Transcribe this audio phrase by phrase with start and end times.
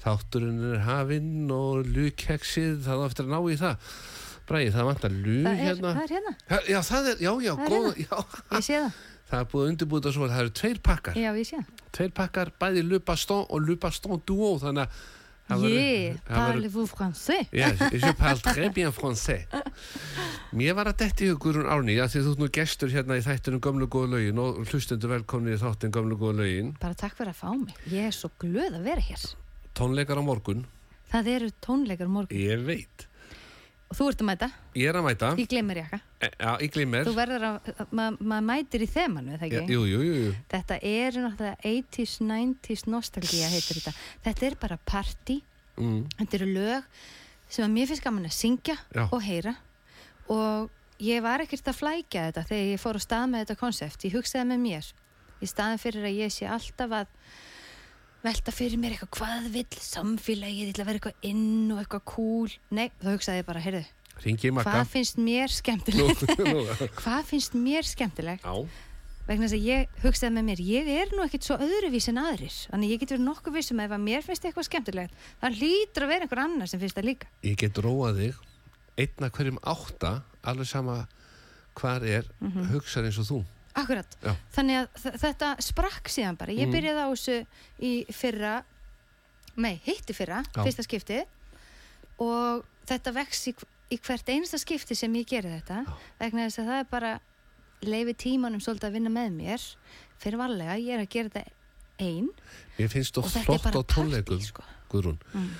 [0.00, 3.94] Þátturinn er hafinn og lukeksið, það á eftir að ná í það.
[4.50, 5.90] Bræði, það vantar lu Það er, hérna.
[5.94, 8.18] það er hérna, Ha, Já, það er, já, já, Það er góð, já.
[8.56, 8.98] ég sé það.
[9.30, 11.14] Það er búið að undirbúta svo, það eru tveir pakkar.
[11.22, 11.82] Já, ég sé það.
[11.94, 14.88] Tveir pakkar, bæði Le Baston og Le Baston Duo, þannig
[15.50, 17.46] að Ég, verður- parlez-vous français?
[17.54, 19.46] Je parle très bien français.
[20.50, 23.22] Mér var að detti í Guðrún Árni, að því þú ert nú gestur hérna í
[23.22, 26.72] þættunum Gömlu góða lögin og hlustendur velkomni í þáttin Gömlu góða lögin.
[26.82, 27.76] Bara takk fyrir að fá mig.
[27.92, 29.26] Ég er svo glöð að vera hér.
[29.78, 30.64] Tónleikar á morgun,
[31.12, 33.06] Það eru tónleikar á morgun ég veit.
[33.90, 34.48] og þú ert að mæta.
[34.74, 36.00] Ég er að mæta, Ég glemir jakka.
[36.20, 37.04] E- já, ég glimmer.
[37.06, 39.62] Þú verður að, ma- maður mætir í þemanu, Já, ekki?
[39.70, 40.34] Jú, jú, jú, jú.
[40.50, 43.94] Þetta er náttúrulega 80s, 90s nostalgía heitir þetta.
[44.26, 45.42] Þetta er bara party,
[45.80, 46.82] Mm, þetta eru lög
[47.48, 49.08] sem að mér finnst gaman að syngja Já.
[49.12, 49.56] og heyra
[50.30, 50.70] og
[51.02, 54.04] ég var ekkert að flækja þetta þegar ég fór á stað með þetta konsept.
[54.06, 54.90] Ég hugsaði með mér
[55.40, 57.14] í staðin fyrir að ég sé alltaf að
[58.20, 62.04] velta fyrir mér eitthvað hvað vill samfélagið, ég ætla að vera eitthvað inn og eitthvað
[62.12, 62.58] cool.
[62.76, 63.86] Nei, þá hugsaði ég bara, heyrðu,
[64.60, 66.26] hvað finnst mér skemmtilegt?
[67.00, 68.44] hvað finnst mér skemmtilegt?
[68.44, 68.86] Já,
[69.30, 72.54] vegna þess að ég hugsaði með mér ég er nú ekkit svo öðruvís en aðrir
[72.66, 76.06] þannig ég get verið nokkuð vissum að ef að mér finnst eitthvað skemmtilegt það hlýtur
[76.06, 78.40] að vera einhver annar sem finnst það líka ég get róað þig
[79.00, 80.12] einna hverjum átta,
[80.44, 80.98] alveg sama
[81.80, 82.68] hvar er, Mhm.
[82.74, 83.40] hugsar eins og þú.
[83.80, 84.34] Akkurat, Já.
[84.52, 86.72] þannig að þetta sprakk síðan bara, ég Mm.
[86.74, 87.46] byrjaði á þessu
[87.80, 88.64] í fyrra
[89.56, 90.64] nei, hitti fyrra, Já.
[90.64, 91.24] fyrsta skiptið
[92.18, 93.54] og þetta vex í,
[93.94, 95.94] í hvert einasta skipti sem ég geri þetta Já.
[96.20, 97.12] vegna þess að það er bara
[97.82, 99.66] leifi tímanum svolítið að vinna með mér
[100.20, 101.44] fyrir varlega, ég er að gera þetta
[102.00, 102.28] ein
[102.78, 104.64] Mér finnst þú flott á tónleikum, sko.
[104.90, 105.50] Guðrún, mm.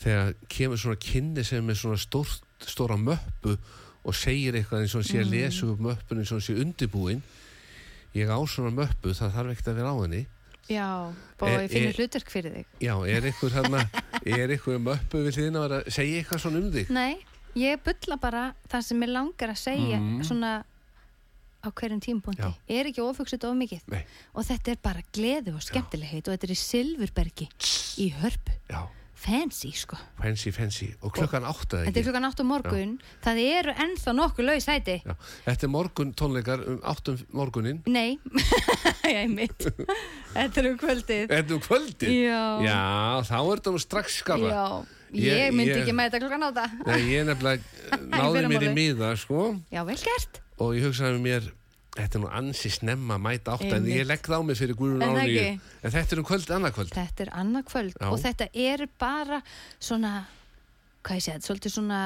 [0.00, 3.56] þegar kemur svona kynni sem er svona stórt, stóra möppu
[4.04, 5.30] og segir eitthvað eins og sé að Mm.
[5.30, 7.22] lesa upp möppun eins og sé undirbúin.
[8.14, 10.26] Ég á svona möppu, það þarf ekkert að vera á henni.
[10.70, 10.86] Já,
[11.40, 13.80] og ég finnur er- hlutverk fyrir þig Já, er eitthvað hérna,
[14.24, 16.90] er eitthvað möppu við þín að vera að segja eitthvað svona um þig?
[16.90, 17.16] Nei,
[17.56, 20.22] ég bulla bara það sem ég langar að segja Mm.
[20.22, 20.64] svona
[21.64, 24.04] á hverjum tímpunkti er ekki ofugsut of mikið Nei.
[24.34, 27.48] og þetta er bara gleði og skemmtilegheit og þetta er í Silfurbergi
[27.98, 28.86] í hörpu Já,
[29.20, 29.98] fancy sko.
[30.20, 30.86] Fancy, fancy.
[31.04, 32.94] Og klukkan átta eða þetta er klukkan 8 morgun.
[33.24, 35.14] Það eru ennþá nokkuð laus hæti Já,
[35.48, 37.82] þetta er morgun tónleikar um áttum morgunin.
[37.86, 38.16] Nei,
[39.10, 39.66] ég mitt
[40.32, 41.26] þetta er um kvöldið.
[41.34, 42.14] Þetta er um kvöldið?
[42.24, 42.40] Já.
[42.64, 42.80] Já,
[43.28, 44.64] þá er þetta nú strax skara já,
[45.10, 47.62] Ég- ég myndi ég- ekki með þetta klukkan 8 Nei, ég nefnilega
[48.16, 49.50] náði mér í miða sko.
[49.74, 50.40] Já, vel gert.
[50.60, 51.50] Og ég hugsaði mér
[51.96, 54.76] þetta er nú ansi snemma að mæta átta en ég legg það á mig fyrir
[54.78, 55.60] Guðrún ekki?
[55.82, 58.08] en þetta er um kvöld, annað kvöld þetta er annað kvöld Já.
[58.10, 59.40] og þetta er bara
[59.80, 60.12] svona
[61.02, 62.00] hvað ég segja, svolítið svona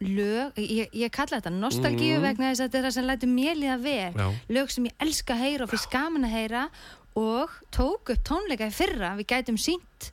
[0.00, 2.22] lög, ég, ég kalla þetta nostalgíu Mhm.
[2.22, 4.28] vegna þess að þetta er það sem lætur mér líða Já.
[4.48, 6.68] lög sem ég elska að heyra og finnst gaman að heyra
[7.16, 10.12] og tók upp tónleika í fyrra, við gætum sínt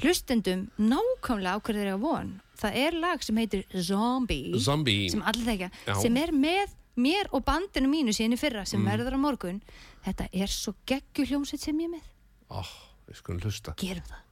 [0.00, 5.08] hlustendum nákvæmlega á hverju þeir eru að von það er lag sem heitir Zombie Zombie
[5.12, 5.94] sem allir þekja, Já.
[6.00, 8.66] sem er með mér og bandinu mínu síðan í fyrra Mm.
[8.66, 9.62] sem verður á morgun.
[10.04, 12.02] Þetta er svo geggju hljómsveit sem ég með.
[12.50, 12.62] Ó,
[13.08, 13.74] við skulum hlusta.
[13.76, 14.22] Gerum það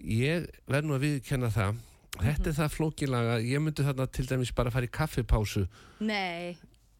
[0.00, 1.82] ég verð nú að viðkenna það.
[2.20, 5.64] Þetta er það flókilaga ég myndi þarna til dæmis bara fara í kaffipásu.
[6.06, 6.54] Nei,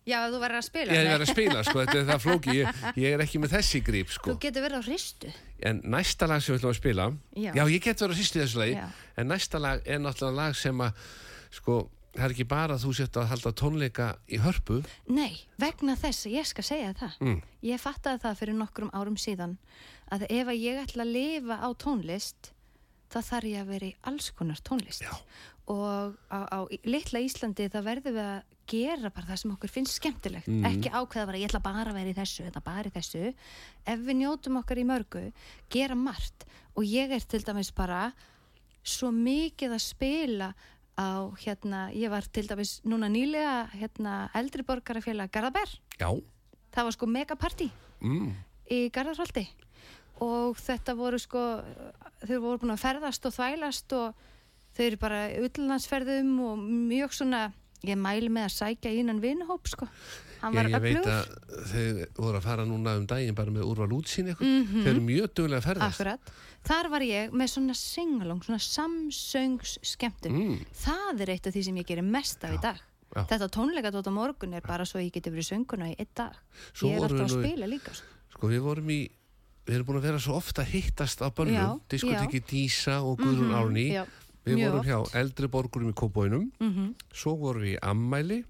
[0.08, 2.56] já þú verður að spila ég er verið að spila sko, þetta er það flóki
[2.58, 5.34] ég, ég er ekki með þessi gríp Þú sko getur verið á hristu.
[5.64, 7.08] En næsta lag sem við ætlum að spila.
[7.38, 7.52] Já.
[7.62, 8.78] ég get verið að sýst í þessu lagi.
[8.80, 8.88] Já.
[9.16, 11.06] en næsta lag er náttúrulega lag sem að
[11.54, 11.78] sko,
[12.16, 14.80] það er ekki bara að þú sett að halda tónleika í hörpu.
[15.14, 17.18] Nei, vegna þess að ég skal segja það.
[17.22, 17.40] Mm.
[17.70, 19.58] Ég fattaði það fyrir nokkrum árum síðan
[20.12, 22.50] að ef að ég ætla að lifa á tónlist
[23.12, 25.04] þá þarf ég að vera í alls konar tónlist.
[25.04, 25.14] Já.
[25.70, 29.96] og á, á litla Íslandi það verðum við að gera bara það sem okkur finnst
[29.96, 30.48] skemmtilegt.
[30.48, 30.66] Mm.
[30.68, 33.32] ekki ákveða bara ég ætla bara að vera í þessu eða bara í þessu.
[33.86, 35.24] Ef við njótum okkar í mörgu
[35.72, 36.46] gera margt.
[36.74, 38.10] Og ég er til dæmis bara
[38.84, 40.52] svo mikið að spila
[40.94, 46.08] á hérna, ég var til dæmis núna nýlega hérna eldri borgarafélag Garðabær, já,
[46.74, 47.68] það var sko megapartí
[48.04, 48.28] mm.
[48.70, 49.48] í Garðarholti
[50.22, 51.42] og þetta voru sko
[52.24, 54.14] þau voru búin að ferðast og þvælast og
[54.76, 57.42] þau eru bara utlandsferðum og mjög svona
[57.84, 59.86] ég mæli með að sækja innan vinuhóp sko.
[60.44, 61.28] Ég, ég veit að
[61.68, 64.72] þau voru að fara núna um daginn bara með úrval útsýn eitthvað.
[64.84, 66.00] Þau eru mjög duglega að ferðast.
[66.00, 66.32] Akkurat,
[66.68, 70.58] þar var ég með svona singalong, svona samsöngs skemmtun Mm.
[70.72, 72.80] það er eitt af því sem ég gerir mest af í dag.
[73.14, 73.22] Já.
[73.30, 76.34] þetta tónleikadótt á morgun er bara svo ég geti verið sönguna í einn dag.
[76.72, 78.06] Svo ég er alltaf að spila líka sko.
[78.34, 79.10] Sko við vorum í,
[79.66, 83.18] við erum búin að vera svo ofta að hittast á bönnum, Já, diskoteki Dísa og
[83.18, 84.04] Guðrún Mhm, Árný, já,
[84.44, 85.14] við mjög vorum hjá oft.
[85.14, 88.44] eldri borgurum í Kóbóinum, mm svo vorum við í Ammæli,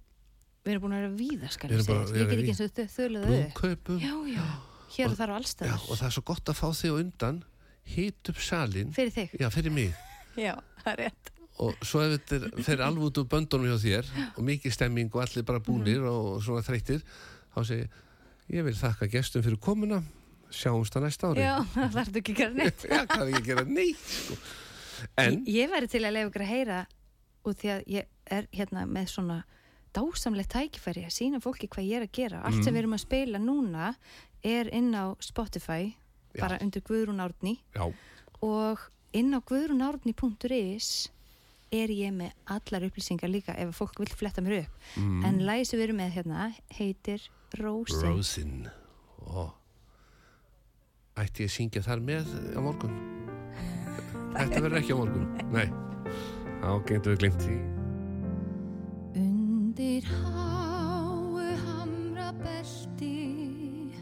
[0.65, 2.71] við erum búin að vera víða Við ég get ekki eins og
[4.01, 4.47] já, já,
[4.97, 7.45] hér og þar á allstæðar og það er svo gott að fá þig á undan,
[7.85, 9.31] hit upp salin, fyrir þig.
[9.41, 9.95] Já fyrir mig,
[10.47, 11.31] já, það er rétt.
[11.63, 15.11] Og svo ef þetta er- fer alveg út úr böndunum hjá þér og mikið stemming
[15.15, 16.09] og allir bara búnir Mhm.
[16.11, 17.03] og svona þreyttir,
[17.55, 17.91] þá segi ég,
[18.59, 20.03] ég vil þakka gestum fyrir komuna,
[20.59, 21.41] sjáumst það næsta ári.
[21.45, 24.37] já, það þarf ekki að gera neitt Já, hvað er ekki að gera neitt, sko.
[25.21, 26.79] En, Ég, ég væri til að lefa ykkur að heyra
[27.45, 28.07] út því að ég
[28.39, 29.39] er hérna með svona
[29.95, 32.41] dásamlegt tækifæri að sína fólki hvað ég er að gera.
[32.43, 32.65] Allt Mm.
[32.65, 33.91] sem við erum að spila núna
[34.43, 35.95] er inn á Spotify,
[36.35, 36.41] Já.
[36.41, 37.85] bara undir Guðrún Árni já,
[38.43, 38.81] og
[39.15, 41.11] inn á guðrúnárni.is
[41.75, 44.75] er ég með allar upplýsingar líka ef fólk vil fletta mér upp.
[44.97, 48.03] mm, En lagi sem við erum með hérna heitir Rósin.
[48.03, 48.69] Rosin,
[49.27, 49.51] ó,
[51.15, 52.95] ætti ég að syngja þar með á morgun?
[54.35, 55.69] Þetta verður ekki á morgun, nei,
[56.59, 57.59] þá getur við glimt því.
[59.23, 63.13] Undir háu hamra belti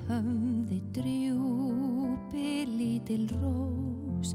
[0.08, 4.32] höfði drjúpi lítil rós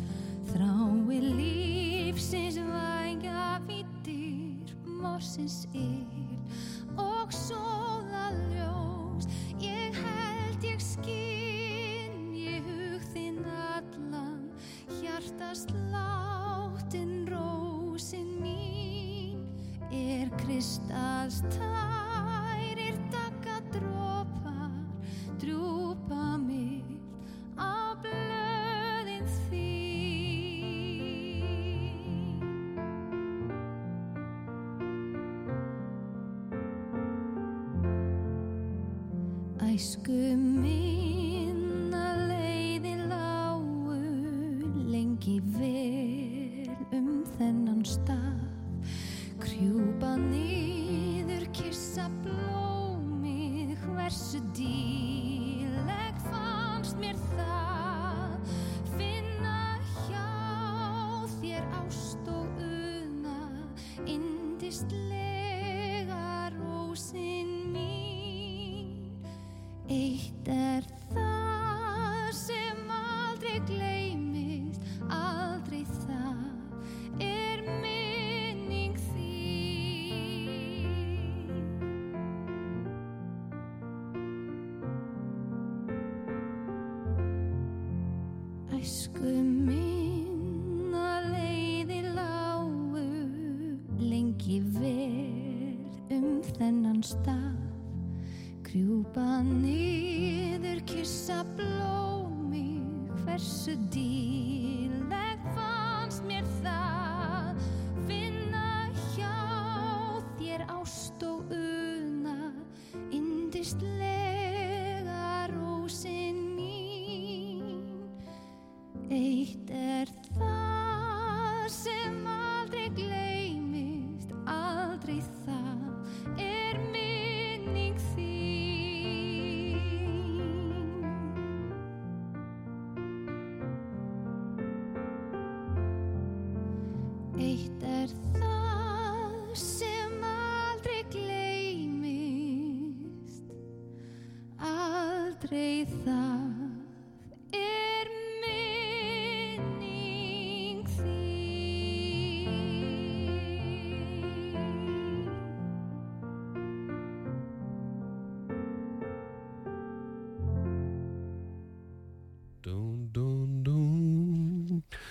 [0.51, 6.37] þrái lífsins væga vittir morsins yl
[7.01, 7.56] og sóða
[39.77, 43.93] Æsku minna leiði lágu
[44.89, 45.66] lengi vel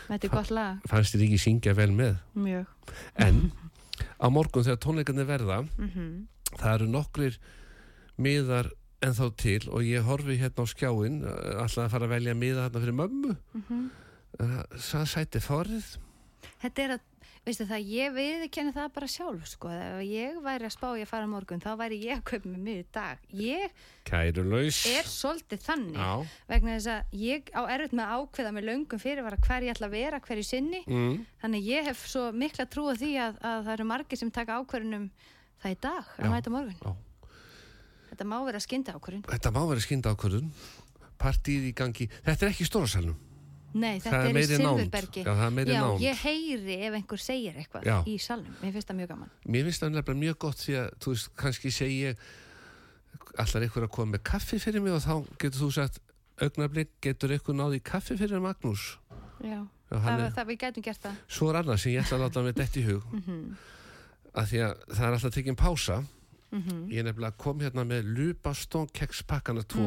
[0.06, 2.16] Þetta er gott lag, Fannst þér ekki syngja vel með?
[2.34, 2.66] mjög.
[3.14, 3.52] En
[4.18, 7.38] á morgun þegar tónleikarnir verða, Mm það eru nokkrir
[8.16, 8.70] miðar
[9.02, 11.20] en þá til og ég horfi hérna á skjáin,
[11.60, 13.36] alltaf að fara að velja miða hérna fyrir mömmu.
[13.54, 13.84] Mhm.
[14.36, 15.92] Það sæti farið.
[16.60, 17.04] Þetta er að,
[17.46, 19.68] veistu það, ég viðkenni það bara sjálf, sko.
[19.72, 22.60] Ef ég væri að spá ég að fara morgun, þá væri ég að kaupa mig
[22.66, 23.18] mið í dag.
[23.32, 23.70] Ég
[24.08, 24.82] Kæru laus.
[24.90, 26.26] er svolítið þannig, Já.
[26.48, 29.88] vegna þess að ég á erfitt með að ákveða með löngum fyrirvara hver ég ætla
[29.88, 30.82] að vera hverju sinni.
[30.86, 31.26] Mm.
[31.42, 34.30] Þannig að ég hef svo mikla trú á því að, að það eru margir sem
[34.30, 35.10] taka ákvörunum
[35.62, 36.80] það í dag, að mæta morgun.
[36.84, 36.92] Já.
[38.16, 39.22] Þetta má vera skynda ákvörun.
[39.28, 40.50] Þetta má vera skynda ákvörðun.
[41.20, 42.06] Partíð í gangi.
[42.24, 43.18] Þetta er ekki í stórasalunum.
[43.76, 44.56] Nei, Það þetta er er, í.
[44.56, 45.22] Silfurbergi.
[45.26, 46.00] Já, það er meiri Já, nánd.
[46.00, 47.96] ég heyri ef einhver segir eitthvað Já.
[48.08, 48.54] í salnum.
[48.62, 49.32] Mér finnst það mjög gaman.
[49.52, 52.24] Mér finnst það nefnilega mjög gott því að þú veist, kannski segi ég
[53.36, 56.00] allar ykkur að koma með kaffi fyrir mig og þá getur þú sagt
[56.40, 58.86] augnablik, getur ykkur náði kaffi fyrir Magnús
[59.44, 61.18] Já, Já, það, er, það við gætum gert það.
[61.36, 63.04] svo er annað sem ég ætla að láta með dett í hug
[64.36, 65.98] að því að það er alltaf tekinn pása
[66.90, 69.86] ég er nefnilega kom hérna með Lupastón kekspakkana 2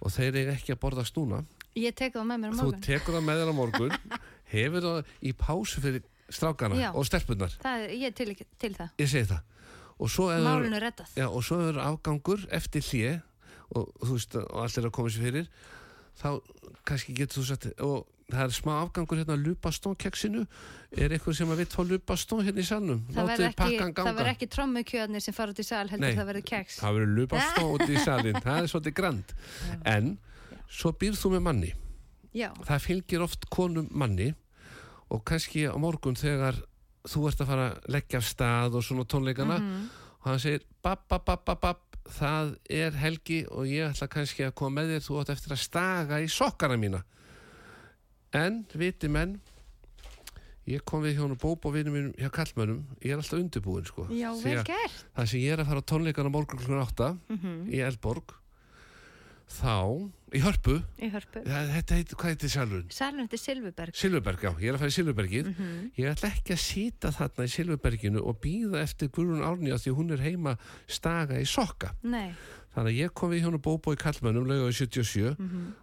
[0.00, 1.44] og þeir eru ekki að borðast núna
[1.78, 2.80] Ég tek það með mér á þú morgun.
[2.82, 3.92] tekur það með þér á morgun
[4.54, 6.90] hefur það í pásu fyrir strákana Já.
[6.94, 8.90] og stelpunnar Það er, ég er til, til það.
[8.98, 9.42] ég segi það
[9.98, 10.44] og svo er.
[11.18, 13.16] Já, og svo er afgangur eftir hlje
[13.74, 15.48] og þú veist, og allir að koma sér fyrir
[16.18, 16.30] þá
[16.88, 20.42] kannski getur þú sagt og það er smá afgangur hérna lupastón keksinu,
[20.92, 25.36] er eitthvað sem að vitt fá lupastón hérna í salnum, Það verður ekki, trommukjöðnir sem
[25.36, 26.16] fara út í sal, heldur Nei.
[26.18, 26.80] það verður keks.
[26.82, 29.34] það verður lupastón út í salin það er svolítið grand.
[29.88, 30.10] En
[30.68, 31.72] svo býrð þú með manni.
[32.36, 34.34] Já, það fylgir oft konum manni
[35.08, 36.60] og kannski á morgun þegar
[37.08, 41.06] þú ert að fara að leggja af stað og svona tónleikana og hann segir bab,
[41.08, 45.04] bab, bab, bab, bab það er helgi og ég ætla kannski að koma með þér.
[45.06, 47.02] Þú átt eftir að staga í sokkana mína.
[48.36, 49.38] En viti menn
[50.68, 53.38] ég kom við hjá hún og bóp og vinum mínum hjá kallmönnum ég er alltaf
[53.40, 54.04] undirbúin sko.
[54.12, 54.98] Já, vel gert.
[55.16, 57.08] það sem ég er að fara á tónleikana morgun klukkan 8
[57.72, 58.34] í Elborg
[59.48, 59.76] þá,
[60.34, 61.40] í Hörpu Í hörpu.
[61.46, 62.52] það, þetta heit, hvað heitir?
[62.52, 63.96] Salun þetta er Silfurberg.
[63.96, 65.50] Silfurberg, já, ég er að fara í Silfurbergið
[65.98, 69.96] ég ætla ekki að sýta þarna í Silfurberginu og býða eftir Guðrún Árni að því
[69.98, 70.56] hún er heima
[70.86, 72.32] staga í sokka Nei,
[72.74, 75.32] þannig að ég kom við hjónu Bóbó í Kallmönnum laugaði 77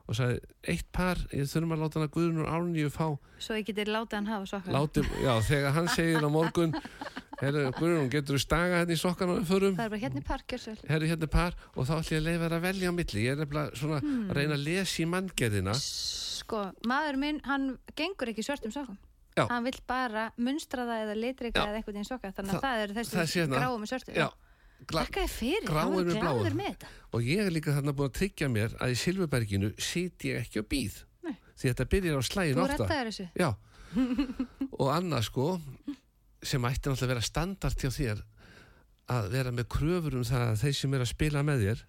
[0.05, 0.39] og sagði
[0.75, 3.07] eitt par, ég þurfum að láta hana Guðrún Árni fá,
[3.41, 4.73] svo ég geti látið hann hafa sokkar.
[4.77, 6.75] láti, já, þegar hann segir á morgun
[7.41, 10.21] herru, Guðrún, getur þú staga hérna í sokkana og við förum Það er bara hérna
[10.21, 10.77] í parkjörsvel.
[10.89, 13.23] herru hérna er par og þá ætlum ég að leifa þér að velja á milli
[13.25, 14.29] ég er nefnilega svona Hmm.
[14.29, 18.97] að reyna að lesa í manngerðina Sko, maður minn, hann gengur ekki í svörtum sokkum.
[19.35, 19.47] Já.
[19.49, 21.65] Hann vill bara munstraða eða litrika Já.
[21.67, 22.31] eða einhvern veginn sokka.
[22.31, 23.57] Þannig Þa- að það er það sé þessi hérna.
[23.59, 24.13] gráu með svörtu.
[24.15, 24.29] já,
[24.87, 26.21] gla, Takkaði fyrir, var með bláu.
[26.21, 26.87] gláður með þetta.
[27.13, 30.59] og ég er líka þarna búin að tryggja mér að í Silfurberginu sit ég ekki
[30.61, 31.35] á býð Nei.
[31.57, 33.27] því þetta byrjar á slægin Þú átta reddaðir þessu.
[33.35, 33.55] já
[34.79, 35.61] og annað sko
[36.45, 38.21] sem ætti náttúrulega að vera standart hjá þér
[39.15, 41.81] að vera með kröfur um það að þeir sem er að spila með þér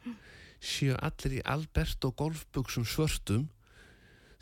[0.66, 3.46] séu allir í Alberto golfbuksum svörtum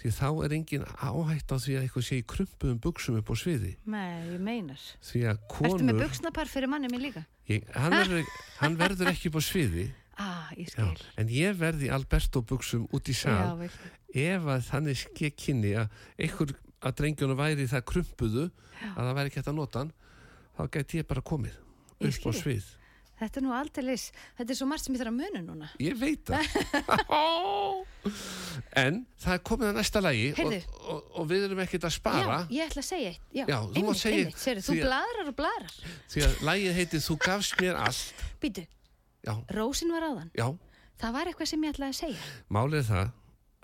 [0.00, 3.34] því þá er engin áhætt á því að eitthvað sé í krumpuðum buksum upp á
[3.38, 4.80] sviði Nei, ég meinar.
[5.06, 7.22] því að Ertu með konur buksnapar fyrir manni minn líka?
[7.50, 10.84] ég, hann, verður, hann verður ekki upp á sviði Ah, ég Já,
[11.18, 13.70] en ég verði Alberto buksum út í Já, sal vel.
[14.14, 16.52] ef að þannig skekk kynni að einhver
[16.84, 18.44] að drengjunum væri það krumpuðu
[18.92, 19.90] að það væri ekki hægt að nota hann
[20.58, 21.54] þá gæti ég bara komið
[22.04, 22.72] Ég upp á svið
[23.14, 24.08] Þetta er nú aldeilis.
[24.36, 25.68] Þetta er svo margt sem ég þarf að muna núna.
[25.78, 26.48] ég veit það
[28.84, 32.38] en það er komið að næsta lagi og, og, og við erum ekkert að spara
[32.42, 33.22] Já, ég ætla að segja eitt.
[33.38, 34.40] Já, Já, þú einmitt, segja einmitt.
[34.42, 35.76] Sérðu, þú að- bladrar og bladrar.
[36.12, 38.66] því að lagið heitir Þú gafst mér allt Býtu,
[39.28, 40.30] já, rósin var áðan.
[40.36, 40.48] já,
[41.04, 42.26] Það var eitthvað sem ég ætlaði að segja.
[42.58, 43.14] málið það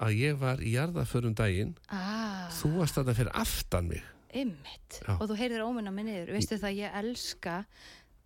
[0.00, 5.00] að ég var í jarðaförum daginn Ah, þú varst þarna fyrir aftan mig ymmit.
[5.02, 5.14] Já.
[5.18, 6.32] Og þú heyrðir ómunna mig niður.
[6.36, 7.54] Veistu það, ég elska,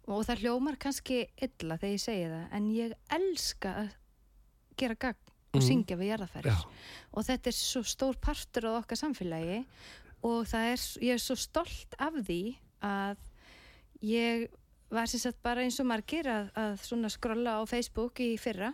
[0.06, 3.94] og það hljómar kannski illa þegar ég segi það, en ég elska að
[4.80, 6.50] gera gagn og syngja við jarðafærir.
[6.50, 6.64] Mhm.
[6.64, 7.06] Já.
[7.14, 9.60] Og þetta er svo stór partur á okkar samfélagi
[10.26, 12.40] og það er, ég er svo stolt af því
[12.82, 13.16] að
[14.02, 14.48] ég
[14.90, 18.72] var sem sagt bara eins og margir að, að svona skrolla á Facebook í fyrra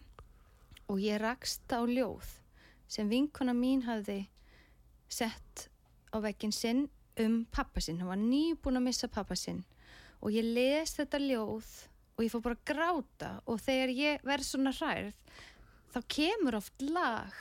[0.91, 2.27] og ég rakst á ljóð
[2.91, 4.25] sem vinkona mín hafði
[5.11, 5.69] sett
[6.11, 6.89] á vekkin sinn
[7.25, 9.63] um pappa sinn, hann var nýbúin að missa pappa sinn.
[10.21, 11.71] Og ég les þetta ljóð
[12.17, 13.31] og ég fór bara að gráta.
[13.49, 15.13] Og þegar ég verð svona hræð
[15.91, 17.35] þá kemur oft lag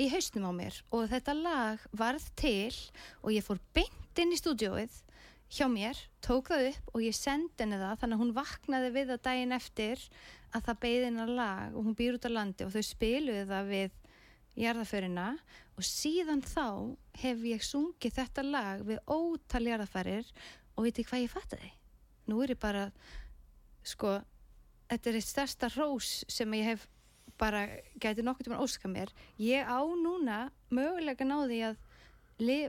[0.00, 0.80] í hausnum á mér.
[0.94, 2.74] Og þetta lag varð til
[3.20, 5.02] og ég fór beint inn í stúdióið
[5.50, 9.08] hjá mér, tók það upp og ég sendi henni það þannig að hún vaknaði við
[9.10, 10.04] það daginn eftir
[10.54, 13.72] að það beði hennar lag og hún býr út á landi og þau spiluði það
[13.74, 13.96] við
[14.58, 15.32] jarðaförina
[15.78, 20.28] og síðan þá hef ég sungið þetta lag við ótal jarðafærir
[20.76, 21.72] og veitir hvað ég fattaði?
[22.30, 22.88] Nú er ég bara
[23.86, 24.18] sko,
[24.90, 26.88] þetta er eitt stærsta rós sem ég hef
[27.40, 27.64] bara
[28.00, 29.08] gæti nokkuð tímann óska mér.
[29.40, 31.78] Ég á núna mögulega náði að,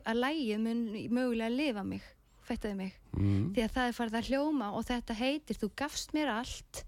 [0.08, 2.06] að lægi mun mögulega lifa mig
[2.48, 2.96] fættaði mig.
[3.17, 3.52] Mm.
[3.56, 6.84] því að það er farið að hljóma og þetta heitir þú gafst mér allt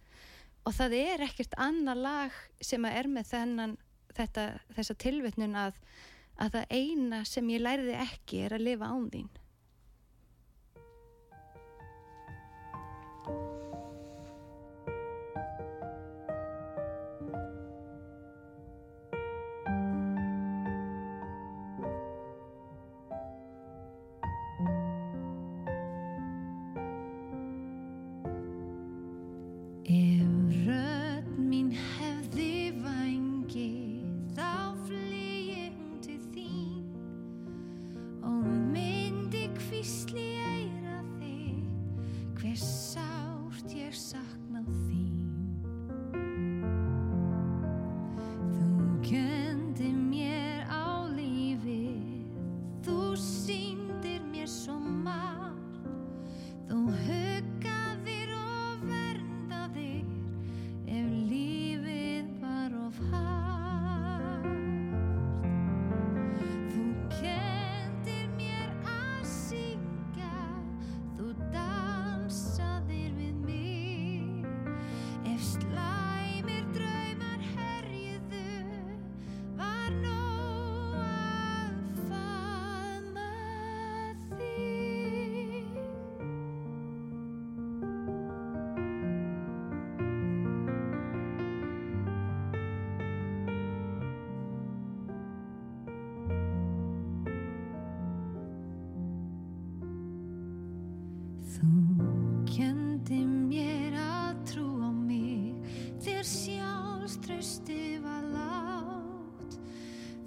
[0.63, 3.73] og það er ekkert annað lag sem að er með þennan
[4.17, 4.47] þetta,
[4.77, 5.79] þessa tilvitnun að,
[6.41, 9.31] að það eina sem ég læriði ekki er að lifa án þín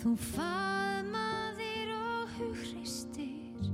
[0.06, 3.72] Þú faðmaðir og hugristir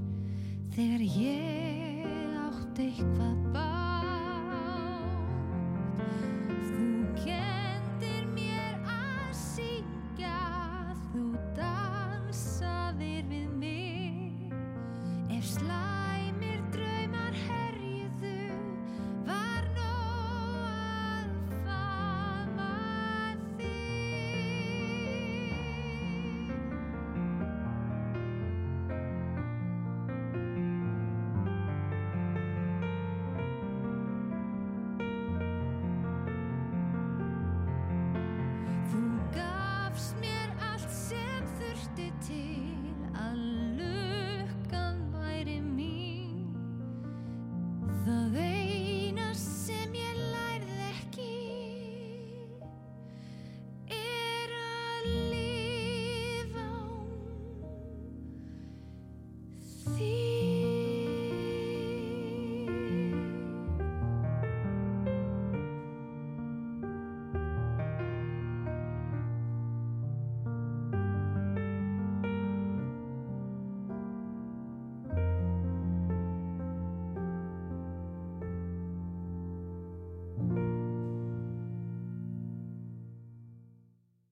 [0.73, 3.42] Þegar ég átt eitthvað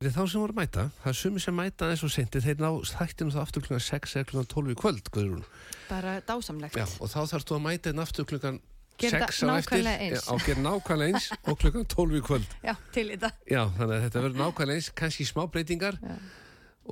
[0.00, 2.56] Fyrir þá sem voru að mæta, það er sumi sem mæta eins og seinti, þeir
[2.62, 5.42] ná þættinu þá aftur klukkan 6 eða klukkan 12 í kvöld, Guðrún.
[5.90, 8.56] bara dásamlegt Já, og þá þarfst þú að mæta einn aftur klukkan
[8.96, 10.40] Gera 6 þetta á eftir.
[10.48, 12.48] gera nákvæmlega eins og klukkan 12 í kvöld.
[12.64, 16.16] Já, til í þetta Já, þannig að þetta verður nákvæmlega eins, kannski smá breytingar Já.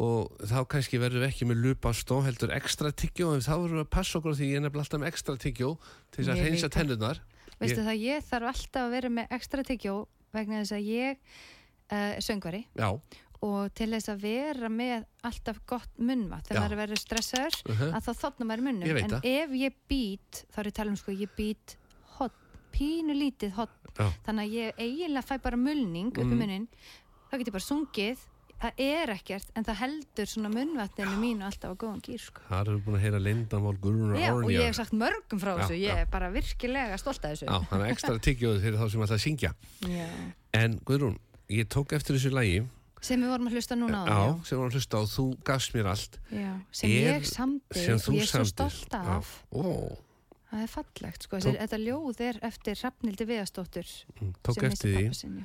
[0.05, 3.79] og þá kannski verður við ekki með lupa stó heldur ekstra tyggjó en þá verður
[3.81, 5.73] við að passa okkur því ég er nefnilega alltaf með ekstra tyggjó
[6.12, 6.44] til þess að
[11.88, 12.90] Alltaf uh, söngvari Já,
[13.40, 16.48] og til þess að vera með alltaf gott munnvat Já.
[16.51, 19.29] þegar maður verður stressaður uh að þá þotna maður munnum en það.
[19.31, 21.77] ef ég být, þá er ég að tala um sko ég být
[22.18, 22.35] hot,
[22.74, 24.09] pínu lítið hot Já.
[24.27, 26.38] þannig að ég eiginlega fæ bara mulning upp í Mm.
[26.42, 26.66] munnin
[27.31, 28.18] þá get ég bara sungið
[28.59, 32.42] það er ekkert en það heldur svona munnvatninu mínu alltaf á góðan gýr sko.
[32.48, 35.61] það eru búin að heyra lindamál Guðrún Já, og ég hef sagt mörgum frá Já,
[35.62, 39.01] þessu ég er bara virkilega stolt af þessu Já, þannig ekstra tyggjóðu fyrir þá sem
[39.07, 39.53] að syngja.
[40.01, 40.09] Já.
[40.59, 41.18] En Guðrún,
[41.51, 42.59] ég tók eftir þessu lagi,
[43.01, 45.75] sem við vorum að hlusta núna á já, sem var að hlusta á, þú gafst
[45.77, 46.19] mér allt.
[46.35, 49.31] Já, sem Er- ég samdi og ég er svo stolt af.
[49.55, 49.63] Ó,
[50.51, 53.87] það er fallegt sko, Tók- þetta ljóð er eftir Hrafnildi Viðastóttur
[54.21, 55.15] mm, tók eftir því.
[55.15, 55.45] sinn,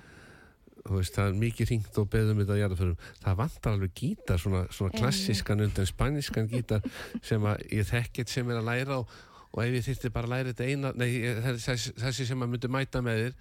[0.89, 2.97] veist, það er mikið ringt og beðum þetta jarðaförum.
[3.23, 6.81] Það vantar alveg gítar, svona, svona klassískan undan spanískan gítar
[7.21, 9.07] sem að ég þekkit sem er að læra og,
[9.53, 11.11] og ef ég þyrfti bara að læra þetta eina, nei,
[11.61, 13.37] þessi sem að myndi mæta með þér,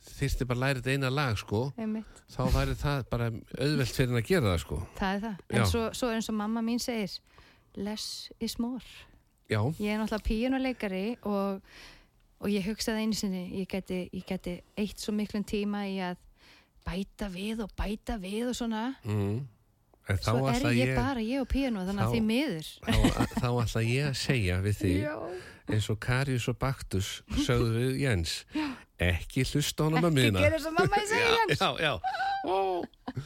[0.00, 2.22] þyrfti bara þetta eina lag, sko, Einmitt.
[2.32, 4.80] þá væri það bara auðvelt fyrir hann að gera það, sko.
[4.98, 5.58] það er það, Já.
[5.60, 7.16] en svo, svo eins og mamma mín segir
[7.76, 8.84] less is more
[9.50, 11.62] Já, ég er náttúrulega píjónuleikari og,
[12.40, 16.20] og ég hugsaði einu sinni ég geti, ég geti eitt svo miklum tíma í að
[16.86, 19.40] bæta við og bæta við og svona mm.
[20.22, 22.70] svo er ég, ég, bara ég og píjónu þannig að því miður
[23.36, 25.10] þá, ætla ég að segja við þig
[25.74, 27.10] eins og Karius og Baktus
[27.44, 28.40] sögðu við Jens
[29.00, 31.92] ekki hlusta hana með ekki miðna gera svo mamma ég segja já, já, já.
[32.44, 32.56] Ó,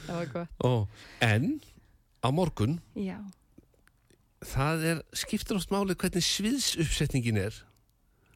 [0.06, 0.72] það var gott ó.
[1.26, 1.48] en
[2.24, 3.18] á morgun já,
[4.54, 7.60] það er, skiptir oft máli hvernig sviðsuppsetningin er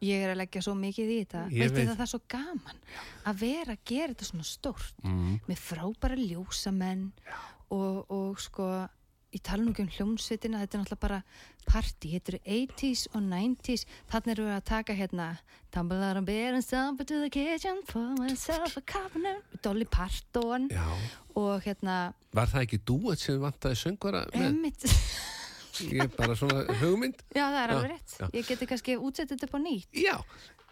[0.04, 1.88] ég er að leggja svo mikið í þetta Ég veistu veit.
[1.88, 2.82] það það er svo gaman
[3.30, 5.32] að vera að gera þetta svona stórt mm.
[5.48, 7.08] með frábæra ljósamenn
[7.74, 8.68] og, og sko
[9.34, 11.18] ég tala nú ekki um hljómsveitina þetta er náttúrulega bara
[11.68, 15.28] party, þetta eru 80s og 90s, þannig erum við að taka hérna
[15.74, 18.82] Tumble out of bed and stumble to the kitchen for myself a
[19.18, 20.68] note Dolly Parton.
[20.72, 20.88] Já,
[21.36, 24.88] og hérna var það ekki dúet sem vantaði söngvara Emmitt
[25.84, 27.20] ég er bara svona hugmynd.
[27.36, 28.26] Já, það er alveg rétt, já.
[28.34, 29.92] ég geti kannski útsett þetta á nýtt.
[29.94, 30.16] Já,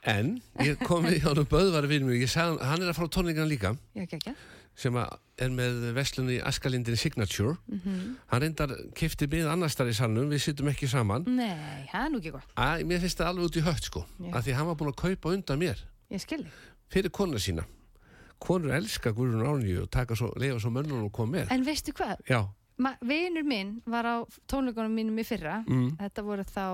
[0.02, 2.98] en ég kom við hjá hann Böðvar við mig, ég sagði hann, hann er að
[2.98, 3.76] fara á tónleikana líka.
[3.94, 4.34] Já, ekki ekki
[4.76, 7.56] sem er með veslunni Askalindin Signature.
[8.30, 11.24] Hann reyndar kefti við annars þar í salnum við sittum ekki saman.
[11.28, 12.52] Nei, það er nú ekki gott,
[12.88, 14.30] mér finnst það alveg út í hött sko Já.
[14.32, 15.82] að því hann var búin að kaupa undan mér.
[16.92, 17.64] Fyrir konuna sína.
[18.38, 21.54] Konur elska Guðrún Árnýju og taka svo, leifa svo mönnum og koma með.
[21.56, 22.42] En veistu hvað, já,
[23.00, 25.62] vinur minn var á tónleikunum mínum í fyrra.
[25.64, 26.66] Mm, þetta voru þá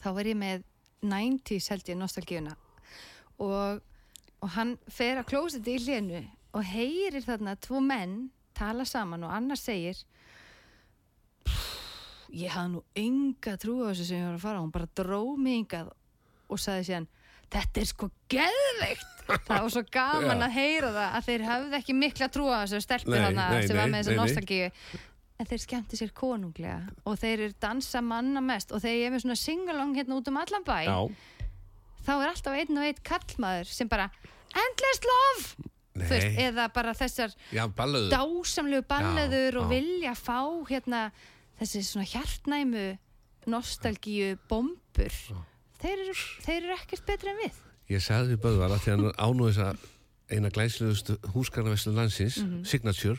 [0.00, 0.64] þá var ég með
[1.04, 2.56] 90s held ég nostalgíuna.
[3.44, 3.82] Og,
[4.40, 6.22] og hann fer að klósiti í hlénu
[6.56, 9.98] og heyrir þarna tvo menn tala saman og annar segir
[11.44, 14.88] "Pff, ég hafði nú enga trú á þessu sem ég var að fara hún bara
[14.96, 15.92] dró mig yngað
[16.48, 17.08] og sagði síðan
[17.52, 19.12] þetta er sko geðveikt.
[19.46, 22.80] Það var svo gaman að heyra það að þeir hafði ekki mikla trú á þessu
[22.84, 24.68] stelpur Nei, hana nei, sem var með þessu nostalgíu.
[25.36, 29.24] En þeir skemmti sér konunglega og þeir eru dansa manna mest og þeir eru með
[29.26, 30.78] svona singalong hérna út um allan bæ.
[30.86, 30.98] Já,
[32.06, 34.06] þá er alltaf einn og einn kallmaður sem bara
[34.54, 35.70] endless love
[36.04, 37.64] veist, eða bara þessar já,
[38.12, 39.68] dásamlegu balleður Já, og já.
[39.80, 41.10] vilja fá hérna
[41.60, 42.98] þessi svona hjartnæmu
[43.46, 45.14] nostalgíu bombur.
[45.80, 47.52] Þeir eru, þeir eru ekkert betri en við.
[47.88, 49.76] Ég sagði við Böðvar að því hann ánú þess að
[50.34, 52.64] eina glæslegustu húsgarnaverslu landsins, Mhm.
[52.66, 53.18] Signature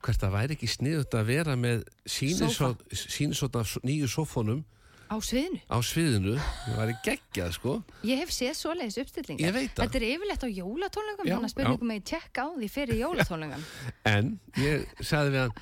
[0.00, 4.64] hvert það væri ekki sniðut að vera með sínisóta nýju sofónum
[5.08, 5.60] á sviðinu.
[5.72, 9.44] á sviðinu það væri geggjað sko Ég hef séð svoleiðis uppstillingar.
[9.48, 9.82] Ég veit það.
[9.84, 13.00] Þetta er yfirleitt á jólatónleikam, Já, þannig að spurningum með ég tjekka á því fyrir
[13.02, 13.64] jólatónleikam.
[14.14, 15.54] en ég sagði við hann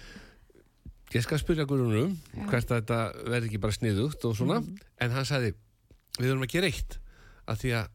[1.17, 2.17] ég skal spyrja Guðrunum
[2.51, 4.79] hvert að þetta verði ekki bara sniðugt og svona, Mhm.
[5.01, 5.55] en hann sagði
[6.19, 6.99] við erum að gera eitt
[7.47, 7.89] að því að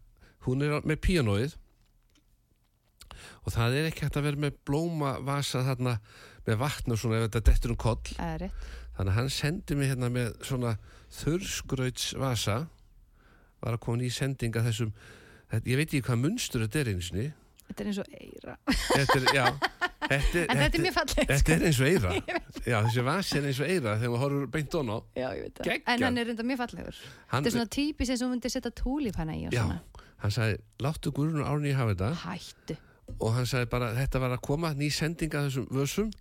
[0.47, 1.55] hún er með píanóið
[3.45, 5.97] og það er ekki hægt að vera með blóma vasa þarna
[6.47, 8.51] með vatn og svona ef þetta dettur um koll þannig
[9.11, 10.75] að hann sendi mig hérna með svona
[11.11, 12.55] þurrsgrauts vasa
[13.61, 14.91] var að koma ný sending að þessum
[15.51, 17.29] þetta, ég veit ekki hvað munstur þetta er einu sinni
[17.71, 18.53] Þetta er eins og eira.
[18.67, 19.43] þetta er, já
[20.11, 21.29] þetta, En þetta er mjög fallegt.
[21.29, 22.09] Þetta er eins og eira
[22.71, 24.97] Já, þessi vasi er eins og eira þegar maður horfur beint on á.
[25.21, 26.97] En hann er reynda mjög fallegur.
[27.31, 29.63] Hann- Þetta er svona típis eins og hún myndi setja túlipanna í og Já,
[30.25, 32.75] hann sagði, láttu Guðrún Árni hafa þetta Hættu.
[33.21, 36.11] og hann sagði bara, þetta var að koma ný sending að þessum vössum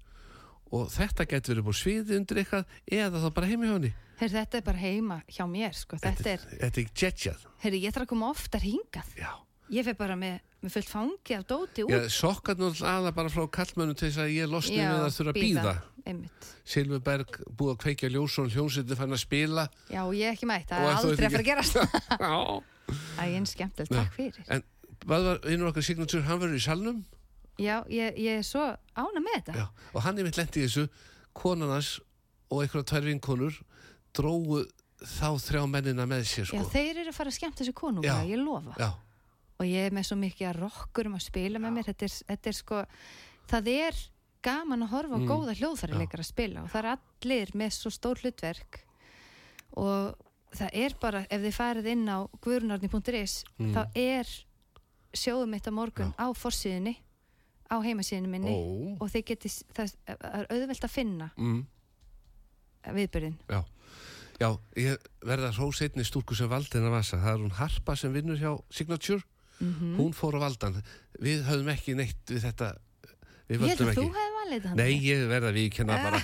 [0.71, 4.37] og þetta getur verið búið sviði undir eitthvað eða þá bara heimi hjá henni Heyrðu,
[4.37, 5.97] þetta er bara heima hjá mér, sko.
[5.97, 9.15] Þetta er, Þetta er jetjað heyrðu, ég þarf að koma oftar hingað.
[9.17, 9.31] Já,
[9.71, 11.93] Ég fer bara með, með fullt fangi af dóti út.
[11.95, 15.33] Já sokkar náttúrulega aða bara frá kallmönnum til þess að ég losni með að þurfa
[15.33, 15.75] að býða.
[16.67, 20.87] Silfurberg búið að kveikja ljósun hljómsveitin fann að spila Já, ég er ekki mætt, það
[20.89, 21.79] er aldrei að fara að gerast.
[22.25, 22.37] Já
[22.91, 24.01] Það er einn skemmtilegt, Já.
[24.01, 24.47] takk fyrir.
[24.51, 24.65] En
[25.05, 27.03] hvað var vinnur okkar signatur, hann verður í salnum
[27.61, 28.63] Já, ég, ég er svo
[28.97, 29.55] ána með þetta.
[29.61, 30.87] Já, og hann er mitt lendi í þessu
[31.37, 31.91] konarnas
[32.51, 33.59] og einhverja tvær vinkonur
[34.17, 34.63] drógu
[35.01, 36.71] þá þrjá mennina með sér Já, sko.
[36.73, 38.25] þeir eru að fara að skemmta þessu konunga, Já.
[38.33, 38.75] ég lofa.
[38.81, 38.91] Já,
[39.61, 41.85] Og ég er með svo mikið að rokkur um að spila með mér.
[41.91, 42.79] Þetta er, þetta er sko,
[43.53, 43.99] það er
[44.43, 45.27] gaman að horfa á Mm.
[45.29, 48.79] góða hljóðfærileikar að spila og það er allir með svo stór hlutverk
[49.77, 50.15] og
[50.57, 53.75] það er bara, ef þið farið inn á guðrunarni.is Mm.
[53.77, 54.27] þá er
[55.13, 56.97] sjóðum mitt á morgun á forsíðinni,
[57.71, 58.61] á heimasíðinni minni Ó.
[59.01, 61.61] og þið getið, það það er auðvelt að finna mm,
[62.97, 63.37] viðbyrðin.
[63.51, 63.61] já
[64.41, 64.97] Já, ég
[65.29, 67.19] verða hrós einni stúlku sem valdi hennar vasa.
[67.21, 69.21] Það er hún Harpa sem vinnur hjá Signature.
[69.61, 70.79] Mm Hún fór á valdan.
[71.21, 72.71] Við höfum ekki neitt við þetta.
[73.51, 74.07] Við Ég held að þú ekki.
[74.15, 74.81] hefði valið hann.
[74.81, 76.23] Nei, ég verða við kenna bara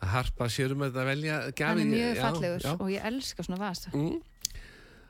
[0.00, 1.82] að Harpa sér um þetta að velja Hann gjafir.
[1.84, 2.72] er mjög Já, fallegur já.
[2.80, 3.92] og ég elska svona vasa.
[3.92, 4.16] Mm.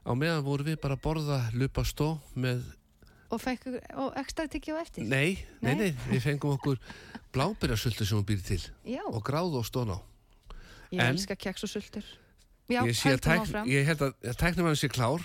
[0.02, 2.64] Á meðan vorum við bara að borða lupa stó með
[3.30, 5.04] Og fekk og ekstra tikki á eftir.
[5.06, 5.90] Nei, nei, Nei?
[6.10, 6.78] við fengum okkur
[7.32, 9.98] blábyrjasultu sem hún býr til Já, og gráð og stón á.
[10.90, 12.04] ég en- elska keks og sultur.
[12.68, 13.66] Já, tækn, áfram.
[13.66, 15.22] ég held að, að tæknum hann sé klár.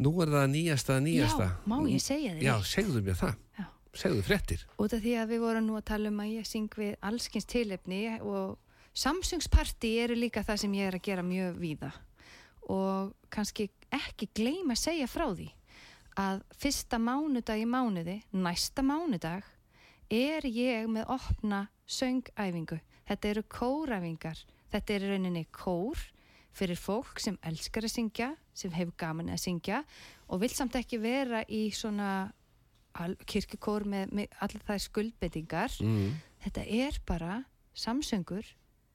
[0.00, 1.46] Nú er það nýjasta nýjasta.
[1.50, 3.34] Já, má ég segja þér Já, segðu mér það.
[3.58, 3.64] Já.
[3.92, 4.60] Segðu fréttir.
[4.78, 7.44] Út af því að við vorum nú að tala um að ég syng við allskins
[7.46, 8.58] tilefni og
[8.94, 11.92] Samsungsparti eru líka það sem ég er að gera mjög víða
[12.70, 15.48] og kannski ekki gleyma að segja frá því
[16.18, 19.46] að fyrsta mánudag í mánuði, næsta mánudag
[20.10, 22.80] er ég með opna söngæfingu.
[23.06, 24.40] Þetta eru kóræfingar.
[24.70, 25.98] Þetta er rauninni kór
[26.54, 29.84] fyrir fólk sem elskar að syngja, sem hefur gaman að syngja
[30.28, 32.30] og vil samt ekki vera í svona
[33.30, 35.76] kirkjukór með, með allar þær skuldbendingar.
[35.82, 36.16] Mm.
[36.44, 37.36] Þetta er bara
[37.78, 38.46] samsöngur,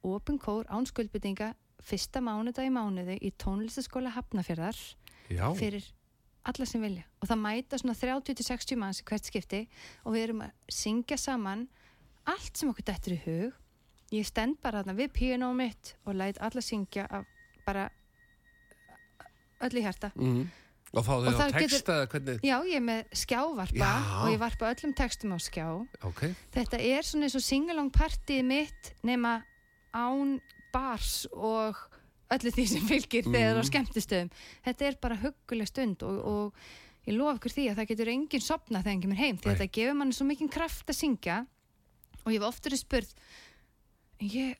[0.06, 1.54] opin kór án skuldbendinga,
[1.86, 4.78] fyrsta mánudag í mánuði í tónlistaskóla Hafnafjörðar
[5.30, 5.86] Já, fyrir
[6.45, 9.63] alla sem vilja og það mæta svona 30-60 manns hvert skipti
[10.05, 11.67] og við erum að syngja saman
[12.29, 13.62] allt sem okkur dettur í hug
[14.13, 17.08] ég stend bara þarna við píanóum mitt og læt alla syngja
[17.65, 17.88] bara
[19.65, 20.43] öll í hjarta mm.
[20.93, 22.39] og fá Og þau á getur- texta hvernig.
[22.45, 23.93] já ég er með skjávarpa Já.
[24.21, 25.67] og ég varpa öllum textum á skjá
[26.05, 26.21] Ok,
[26.53, 29.39] þetta er svona eins og singalong partíð mitt nema
[29.95, 30.38] án
[30.75, 31.79] bars og
[32.33, 33.69] öllu því sem fylgir þegar á Mm.
[33.69, 34.31] skemmtistöðum
[34.65, 36.53] þetta er bara hugguleg stund og, og
[37.05, 39.55] ég lofa ykkur því að það getur enginn sopna þegar enginn er heim því Nei.
[39.59, 41.41] þetta gefur manni svo mikinn kraft að syngja
[42.25, 43.11] og ég hef oftur spurð
[44.25, 44.57] ég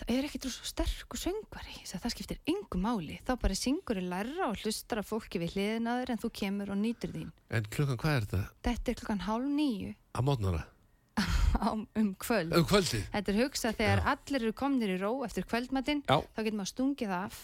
[0.00, 3.98] það er ekkit svo sterkur söngvari Ég sagði, það skiptir engum máli þá bara syngur
[4.00, 7.66] í lærra og hlustar að fólki við hliðinaður en þú kemur og nýtur þín en
[7.74, 8.42] klukkan hvað er þetta?
[8.66, 10.62] þetta er klukkan hálf nýju Að mótnara?
[12.00, 13.04] um kvöld Um kvöldið?
[13.12, 16.18] Þetta er hugsað þegar allir eru komnir í ró eftir kvöldmatinn, Já.
[16.20, 17.40] þá getur maður stungið af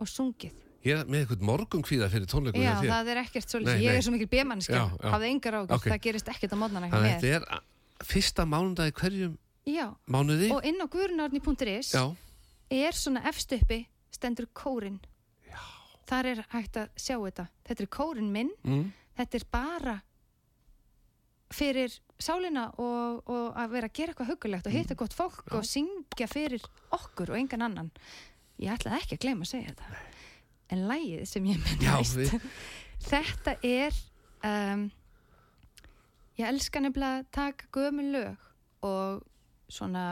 [0.00, 0.62] og sungið.
[0.86, 3.96] Ég er með eitthvað morgun kvíða fyrir tónleikum Já, það er ekkert svo Nei, Ég
[3.96, 5.08] er svo mikil bjömannskja, Já, já.
[5.16, 5.88] hafði engar ágjur Ok.
[5.90, 9.32] Það gerist ekkert á mótnana Þannig að þetta er fyrsta mánudagi hverjum
[9.66, 10.50] Já, mánuði.
[10.54, 12.04] og inn á guðrunárni.is Já,
[12.70, 13.80] er svona efst uppi
[14.14, 15.00] stendur kórin
[15.48, 15.58] Já.
[16.06, 18.84] Þar er hægt að sjá þetta Þetta er kórin minn, mm,
[19.18, 19.96] þetta er bara
[21.50, 25.00] fyrir sálina og, og að vera að gera eitthvað hugulegt og hitta Mm.
[25.02, 26.62] gott fólk og syngja fyrir
[26.96, 27.90] okkur og engan annan.
[28.58, 30.04] Ég ætlaði ekki að gleyma að segja þetta.
[30.72, 32.40] En lægið sem ég menn já, næst við,
[33.10, 33.98] Þetta er
[34.48, 34.86] um,
[36.38, 38.48] ég elska nefnilega að taka gömul lög
[38.86, 39.22] og
[39.68, 40.06] svona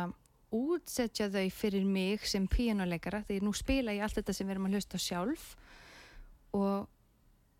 [0.55, 4.69] útsetja þau fyrir mig sem píanuleikara því nú spila ég allt þetta sem við erum
[4.69, 5.49] að hlusta sjálf.
[6.55, 6.85] Og,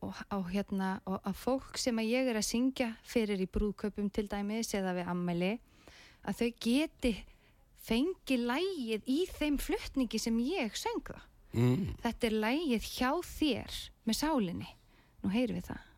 [0.05, 4.11] og, og hérna og að fólk sem að ég er að syngja fyrir í brúðkaupum
[4.15, 5.53] til dæmis eða við ammæli
[6.25, 7.15] að þau geti
[7.85, 11.25] fengi lægið í þeim flutningi sem ég söng það
[11.57, 14.71] mm, Þetta er lægið hjá þér með sálinni.
[15.25, 15.91] Nú heyrum við það.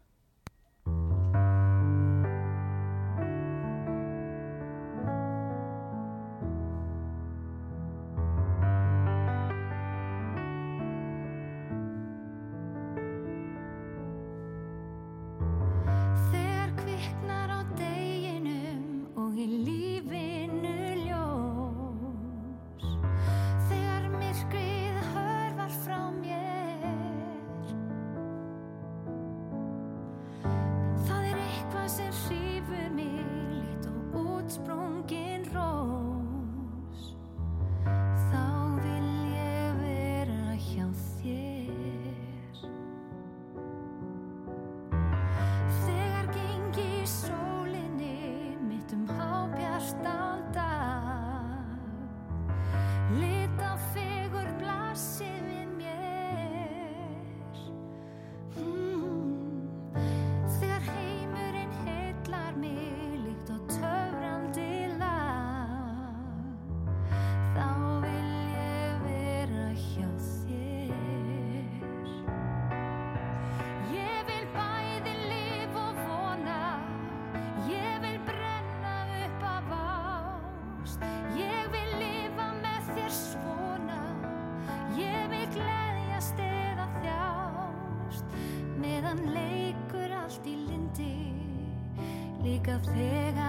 [92.67, 93.46] Líka þegar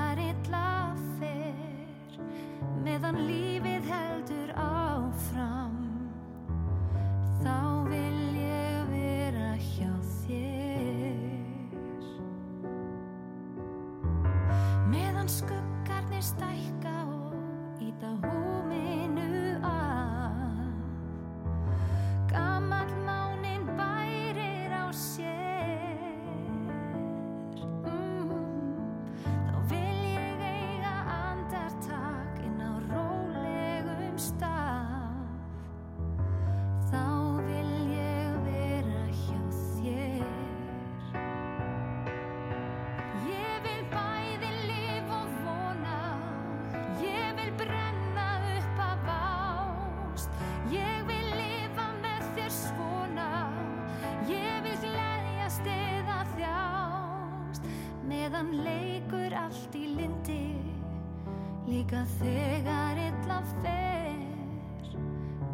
[61.87, 64.17] Líka þegar illa fer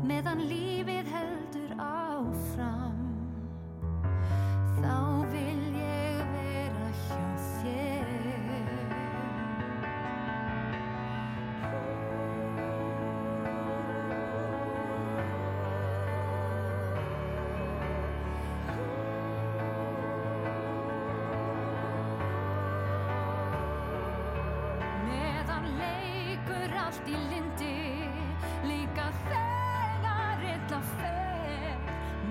[0.10, 1.03] Meðan lífið
[27.04, 28.08] allt í lindi
[28.64, 31.78] Líka þegar illa fer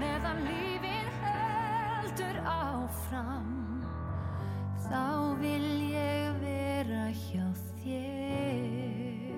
[0.01, 3.85] Meðan lífið heldur áfram.
[4.89, 5.03] Þá
[5.41, 7.47] vil ég vera hjá
[7.83, 9.31] þér.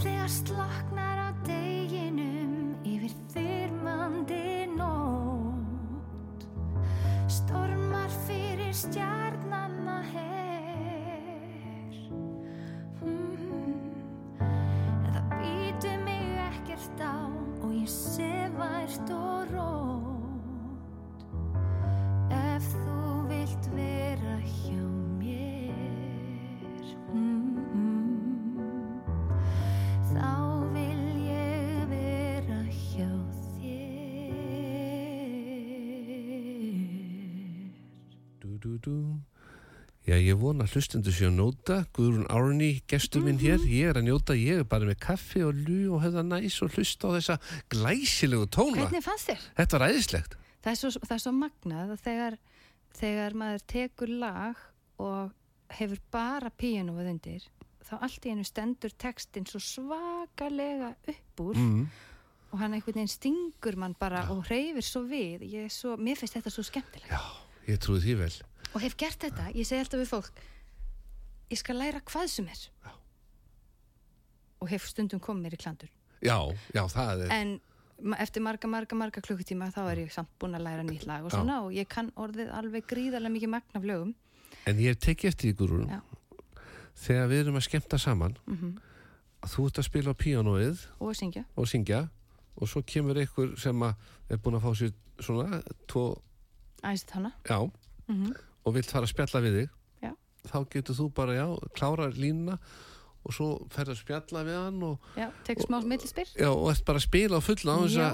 [0.00, 0.87] Þegar slaknar
[40.08, 41.74] Já, ég vona hlustundu séu að njóta.
[41.92, 43.60] Guðrún Árni, gestur minn hér.
[43.68, 46.72] Ég er að njóta, ég er bara með kaffi og lú og hefða næs og
[46.72, 47.36] hlusta á þessa
[47.74, 49.44] glæsilegu tóna Hvernig fannst þér?
[49.58, 50.38] Þetta var æðislegt.
[50.64, 52.38] Það er svo, það er svo magnað að þegar,
[52.96, 54.64] þegar maður tekur lag
[54.96, 57.48] og hefur bara píanóið undir
[57.88, 61.86] þá allt í einu stendur textin svo svakalega upp úr mm.
[62.52, 65.44] og hann einhvern veginn stingur mann bara og hreyfir svo við.
[65.52, 67.12] Ég svo, mér finnst þetta svo skemmtilegt.
[67.12, 67.20] Já,
[67.68, 68.36] ég trúi því vel
[68.74, 70.40] og hef gert þetta, ég segi alltaf við fólk
[71.48, 72.64] ég skal læra hvað sem er.
[72.84, 72.92] Já.
[74.60, 75.90] og hef stundum komið mér í klandur.
[76.20, 76.36] Já,
[76.74, 77.52] já, það er en
[78.18, 81.32] eftir marga, marga, marga klukkutíma þá er ég samt búin að læra nýtt lag og
[81.32, 81.38] Já.
[81.38, 84.14] svona og ég kann orðið alveg gríðarlega mikið magna af lögum.
[84.66, 86.00] En ég teki eftir Guðrún Já.
[86.98, 88.76] Þegar við erum að skemmta saman mm
[89.38, 91.44] að þú ert að spila á píanóið og syngja.
[91.54, 92.00] og syngja
[92.58, 94.90] og svo kemur einhver sem er búin að fá sér
[95.22, 96.18] svona tvo,
[96.82, 97.70] æst hana já,
[98.10, 98.34] mm
[98.68, 100.12] og vilt fara að spjalla við þig Já.
[100.52, 101.46] þá getur þú bara, já,
[101.76, 102.58] klára línuna
[103.28, 106.84] og svo ferð að spjalla við hann og, já, tek smá millispyr já, og ert
[106.86, 108.06] bara að spila á fullu á já,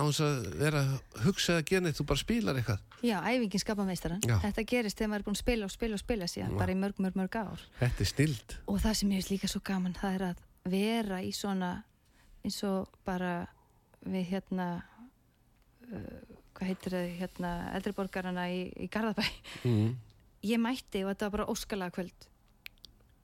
[0.00, 2.80] að vera að hugsa að gera neitt, þú bara spilar eitthvað.
[3.06, 6.02] Já, æfingin skapa meistaran þetta gerist þegar maður er búin að spila og spila og
[6.02, 7.62] spila síðan bara í mörg, mörg, mörg ár.
[7.78, 10.42] Þetta er snild og það sem ég veist líka svo gaman það er að
[10.74, 11.70] vera í svona
[12.44, 13.34] eins og bara
[14.00, 14.68] við hérna
[15.92, 19.24] uh, hvað heitir það hérna eldriborgarana í, í Garðabæ
[19.64, 19.86] mm.
[20.50, 22.26] ég mætti og þetta var bara óskalega kvöld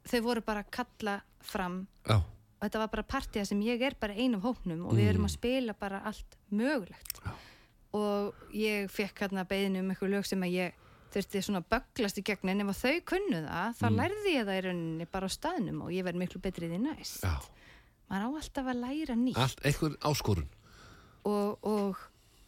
[0.07, 3.97] þau voru bara að kalla fram já, og þetta var bara partíða sem ég er
[4.01, 5.29] bara ein af hóknum og við erum Mm.
[5.29, 7.33] að spila bara allt mögulegt Já.
[7.93, 10.83] og ég fekk hérna beðinu um eitthvað lög sem að ég
[11.17, 13.97] þurfti svona bögglast í gegn en ef þau kunnu það, þá Mm.
[14.01, 17.23] lærði ég það í rauninni bara á staðnum og ég verð miklu betri því næst
[17.25, 17.35] já,
[18.11, 20.49] maður á alltaf að læra nýtt allt, einhver áskorun
[21.25, 21.97] og, og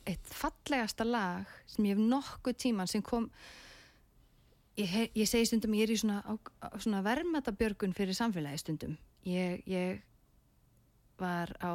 [0.08, 3.28] eitt fallegasta lag sem ég hef nokkuð tíman sem kom
[4.78, 6.20] ég, ég segi stundum ég er í svona,
[6.78, 8.94] svona vermatabjörgun fyrir samfélagi stundum.
[9.28, 10.04] Ég, ég
[11.18, 11.74] var á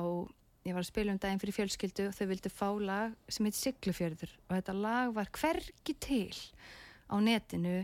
[0.63, 3.57] ég var að spila um daginn fyrir fjölskyldu og þau vildu fá lag sem heit
[3.59, 6.39] Siglufjörður og þetta lag var hvergi til
[7.11, 7.81] á netinu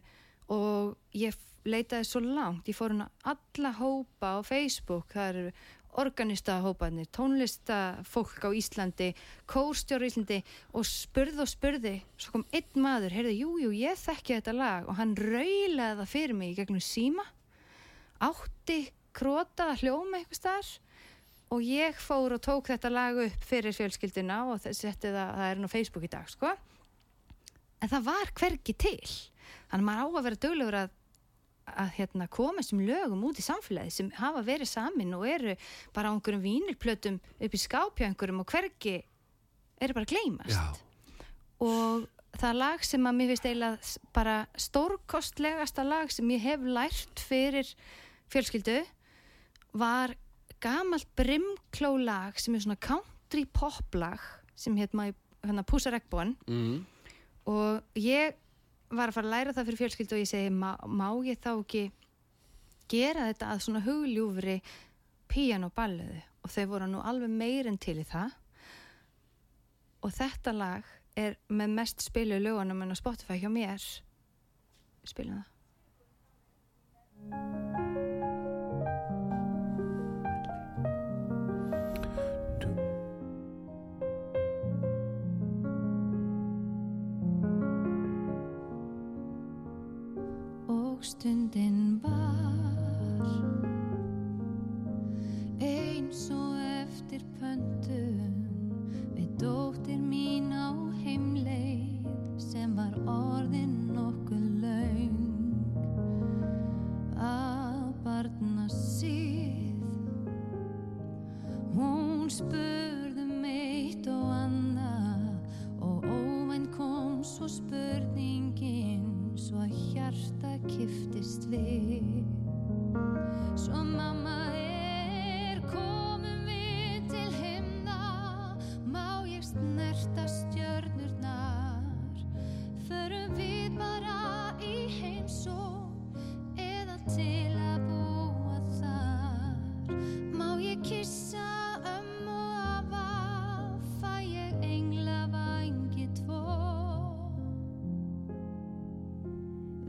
[0.49, 1.35] og ég
[1.67, 2.69] leitaði svo langt.
[2.69, 5.11] Ég fór hún að alla hópa á Facebook.
[5.11, 5.51] Það eru
[5.97, 9.09] organistahópanir, tónlistafólk á Íslandi,
[9.49, 10.39] kórstjóru í Íslandi
[10.77, 11.95] og spurði og spurði.
[12.19, 16.13] Svo kom einn maður, heyrði, jú, jú, ég þekki þetta lag og hann rauðlaði það
[16.13, 17.25] fyrir mig í gegnum síma.
[18.21, 18.79] Átti
[19.15, 20.75] króta að hljóma eitthvað starf
[21.49, 25.63] og ég fór og tók þetta lag upp fyrir fjölskyldina og setti það, það er
[25.63, 26.53] nú Facebook í dag, sko.
[27.79, 29.09] En það var hvergi til.
[29.71, 30.95] Þannig að maður á að vera duglegur að
[31.83, 35.55] að hérna, koma þessum lögum út í samfélagi sem hafa verið samin og eru
[35.95, 38.95] bara á einhverjum vínirplötum upp í skápja einhverjum og hvergi
[39.79, 40.55] eru bara gleymast.
[40.55, 41.25] Já,
[41.63, 42.07] og
[42.39, 47.71] það lag sem að mér finnst eiginlega bara stórkostlegasta lag sem ég hef lært fyrir
[48.29, 48.81] fjölskyldu
[49.79, 50.15] var
[50.63, 54.21] gamalt brimkló lag sem er svona country pop lag
[54.59, 55.15] sem maður
[55.45, 56.79] hérna Púsa Regbón mm.
[57.47, 58.35] og ég
[58.89, 61.51] var að fara að læra það fyrir fjölskyldu og ég segi má, má ég þá
[61.53, 61.83] ekki
[62.89, 64.57] gera þetta að svona hugljúfri
[65.29, 68.33] píanoballuðu og þau voru nú alveg meirinn til í það.
[70.07, 70.83] Og þetta lag
[71.19, 73.83] er með mest spilu lögunum en á Spotify hjá mér.
[75.05, 75.57] Spilum það
[90.99, 92.55] og stundin var
[95.63, 98.33] eins og eftir pöntun
[99.15, 102.09] við dóttir mín á heimleið
[102.43, 105.23] sem var orðin nokkuð laung
[107.15, 109.79] að barna síð
[111.79, 112.68] hún spurði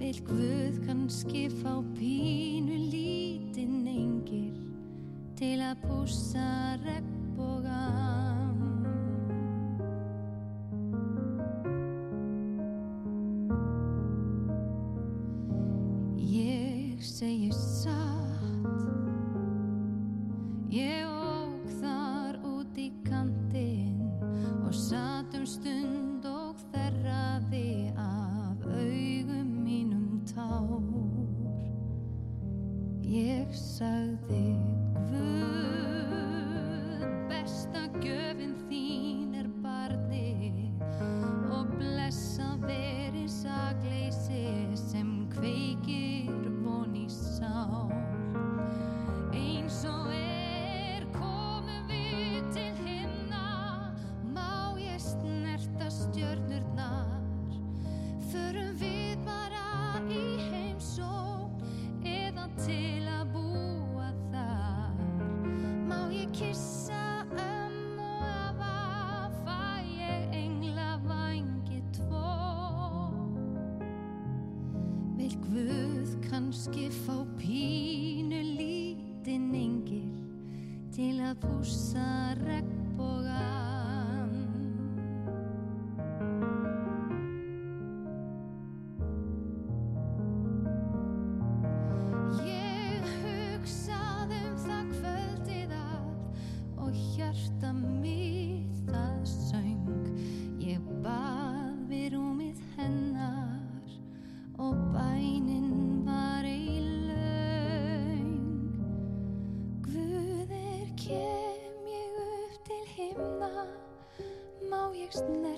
[0.00, 4.56] Vil Guð kannski fá pínu lítinn engil
[5.36, 6.48] til að pússa
[6.80, 7.90] regnbogan?
[8.08, 8.29] segir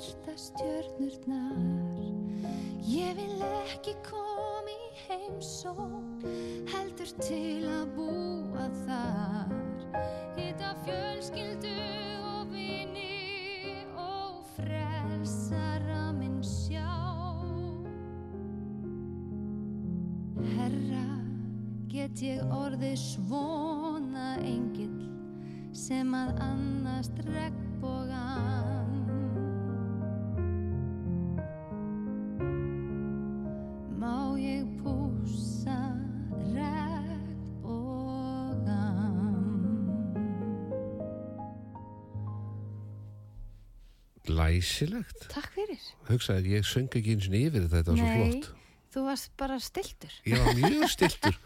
[0.02, 1.98] snerta stjörnurnar.
[2.82, 6.24] Ég vil ekki koma í heimsók,
[6.72, 9.54] heldur til að búa þar.
[10.34, 11.74] Hitta fjölskyldu
[12.32, 16.90] og vini og frelsara minn sjá.
[20.56, 21.08] Herra,
[21.92, 25.02] get ég orðið svona engill
[25.72, 27.61] sem að annast regnbogan.
[44.52, 45.28] Læsilegt.
[45.32, 45.80] Takk fyrir.
[46.10, 48.30] Hugsaði, ég söng ekki eins og yfir þetta, þetta var svo Nei.
[48.32, 48.50] flott.
[48.92, 50.14] Þú varst bara stiltur.
[50.28, 51.36] Var mjög stiltur.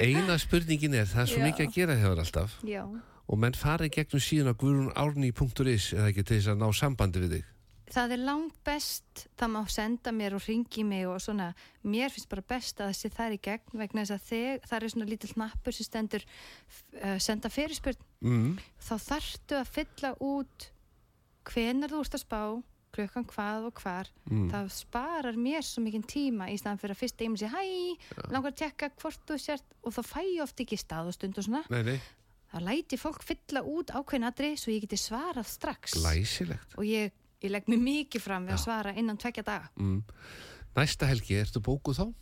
[0.00, 1.46] Eina spurningin er, það er svo Já.
[1.50, 2.82] mikið að gera hefur alltaf Já.
[3.28, 7.34] og menn fari gegnum síðan á guðrunárni.is eða ekki til þess að ná sambandi við
[7.36, 7.48] þig.
[7.90, 11.50] Það er langt best, það má senda mér og ringi mig og svona,
[11.82, 14.92] mér finnst bara best að þessi er í gegn vegna þess að þeg, það er
[14.94, 16.24] svona lítill hnappur sem stendur
[17.02, 18.58] uh, senda fyrirspurn, Mm.
[18.78, 20.70] þá þarftu að fylla út
[21.52, 22.40] hvenar þú ert að spá,
[22.90, 24.48] klukkan hvað og hvar, Mm.
[24.50, 27.62] það sparar mér svo mikinn tíma í staðan fyrir að fyrst eigum sér hæ,
[28.32, 31.38] langar að tekka hvort þú sért og þá fæ ég oft ekki stað og stund
[31.38, 32.00] og svona, Nei, nei,
[32.52, 36.74] þá læti fólk fylla út ákveðnadri svo ég geti svarað strax læsilegt.
[36.76, 39.70] og ég, ég legg mér mikið fram við að svara innan tvekja daga.
[39.78, 40.02] Mm.
[40.76, 42.14] Næsta helgi, ertu bókuð þá?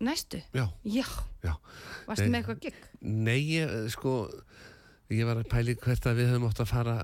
[0.00, 0.38] Næstu?
[0.54, 1.04] Já, Já.
[1.42, 1.54] já.
[2.06, 2.30] Varstu Nei.
[2.30, 2.74] með eitthvað gig?
[3.02, 4.28] Nei, ég, sko,
[5.10, 6.94] ég var að pæli hvert að við höfum átt að fara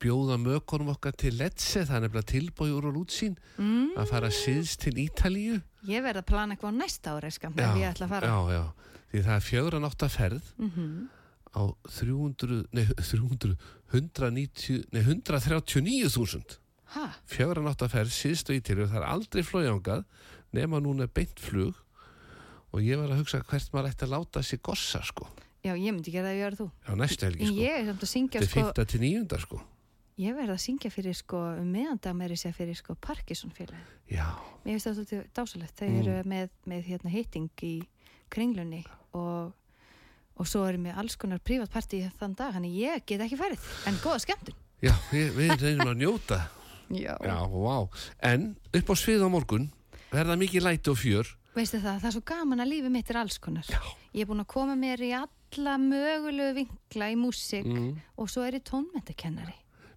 [0.00, 3.94] bjóða mökunum okkar til Ledse, það er nefnilega tilbúi úr og útsýn Mm.
[3.96, 5.62] að fara síðst til Ítalíu.
[5.86, 8.26] Ég verð að plana eitthvað á næsta ára, skam, ef ég ætla að fara.
[8.26, 8.64] Já, já,
[9.12, 11.08] því það er fjögur að nátt að ferð Mm
[11.54, 13.56] á 300, nei, 300,
[13.94, 16.58] 190, nei, 139.000
[16.94, 17.04] Hæ?
[17.30, 20.04] fjögur að að ferð síðst og Ítalíu, það er aldrei flójangað
[20.54, 21.74] nema núna beint flug
[22.74, 25.28] og ég var að hugsa hvert maður ætti að láta sig gossa, sko,
[25.64, 26.66] Já, ég myndi gera það að gera þú.
[26.84, 27.54] á næstu helgi, sko.
[27.62, 28.86] ég er samt að syngja, Þetta er sko, 5.
[28.90, 29.38] til 9.
[29.46, 29.60] sko.
[30.18, 33.82] Ég verð að syngja fyrir, sko, um meðandag meiri sér fyrir, sko, Parkinson félagi.
[34.10, 34.26] Já,
[34.64, 35.74] Mér finnst það svolítið dásalegt.
[35.80, 35.98] Þau Mm.
[36.00, 37.82] eru með, með hérna, hitting í
[38.30, 39.52] kringlunni og,
[40.36, 43.60] og svo eru með alls konar prívatparti þann dag, þannig ég get ekki farið.
[43.86, 44.54] En góða skemmtun.
[44.82, 46.40] já, við, við reynum að njóta.
[46.90, 47.16] Já.
[47.24, 47.88] Já, vá.
[48.22, 49.70] En upp á svið á morgun
[50.12, 51.26] verða mikið læti og fjör.
[51.56, 53.64] Veistu það, það er svo gaman að lífið mitt er alls konar.
[53.72, 53.80] Já.
[54.12, 57.96] Ég er búin að koma mér í alla mögulegu vinkla í músík Mm.
[58.18, 59.54] og svo er ég tónmyndakennari.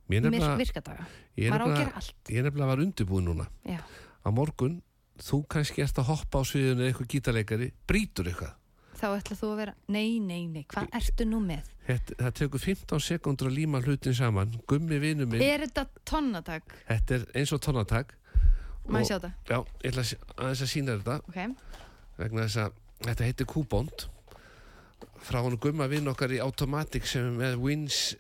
[0.09, 1.07] Virkadaga.
[1.37, 2.15] ég Maður á að nefnilega, gera allt.
[2.29, 3.47] ég nefnilega var undirbúin núna.
[3.67, 3.79] Já.
[4.23, 4.81] Á morgun,
[5.19, 8.53] þú kannski ert að hoppa á sviðinu eða eitthvað gítarleikari, brýtur eitthvað.
[8.97, 11.67] Þá ætlað þú að vera, nei, nei, nei, hvað ertu nú með?
[11.85, 14.55] Þetta, það tekur 15 sekundur að líma hlutin saman.
[14.67, 16.63] Gummi vinnu minn, Er þetta tonnatak?
[16.87, 18.15] þetta er eins og tónatak.
[18.89, 19.33] Má ég sjá það?
[19.51, 21.55] Já, ég ætla að aðeins að sína þetta Ok.
[22.17, 22.71] vegna þess að
[23.05, 24.07] þetta heitir kúbónd
[25.27, 28.15] frá hann gumma vinn okkar í Automatic sem er Wins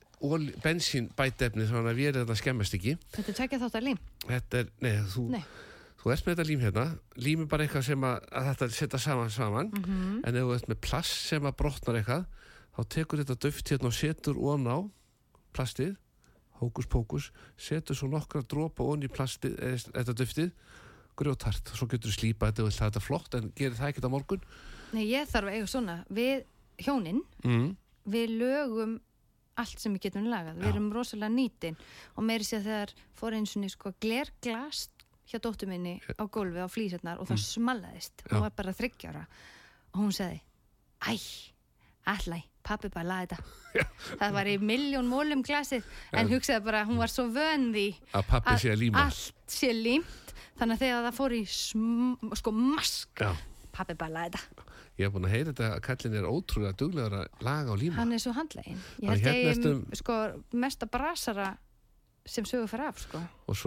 [0.63, 3.99] bensín bætefni þannig að við erum þetta skemmast ekki Þetta er tvekja þáttar lím.
[4.25, 5.43] þetta er, nei, þú, Nei.
[6.01, 6.85] þú ert með þetta lím hérna
[7.27, 10.21] lím er bara eitthvað sem að, að þetta setja saman saman Mhm.
[10.25, 12.25] en ef þú ert með plast sem að brotnar eitthvað
[12.77, 14.77] þá tekur þetta döft hérna og setur ón á
[15.53, 15.95] plastið
[16.57, 20.51] hókus pókus, setur svo nokkra dropa ón í plastið, eða þetta döftið
[21.17, 24.41] grjótart, svo getur þú slípa þetta og þetta flott en gerir það ekkert á morgun
[24.93, 26.43] Nei, ég þarf að eiga svona við
[26.81, 27.75] hjónin, mm.
[28.09, 28.99] við lögum
[29.57, 31.77] allt sem við getum lagað, við erum rosalega nýtin
[32.15, 34.91] og meiri sér þegar fór eins og sko glerglast
[35.27, 38.29] hjá dóttur minni á gólfi á flýsarnar og það smallaðist, Mm.
[38.29, 38.35] Já.
[38.37, 39.23] hún var bara þryggjara
[39.93, 40.39] og hún sagði
[41.03, 41.13] æ,
[42.07, 43.87] allæ, pappi bara laði þetta.
[44.19, 45.83] Það var í miljón mólum glasið
[46.13, 49.03] en hugsaði bara, hún var svo vön því að pappi sé að líma.
[49.05, 50.33] allt sé límt.
[50.57, 53.21] Þannig að þegar það fór í sm, sko mask,
[53.75, 54.66] pappi bara laði þetta
[54.97, 57.97] ég hef búin að heyra þetta að kallin er ótrúlega duglegur að laga og líma.
[57.99, 60.17] Hann er svo handlegin ég held hérna ég um, sko,
[60.57, 61.51] mesta brasara
[62.27, 63.21] sem sögur fyrir af sko.